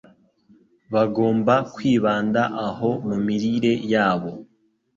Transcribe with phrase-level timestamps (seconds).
[0.93, 4.31] bagomba kwibanda aho mu mirire yabo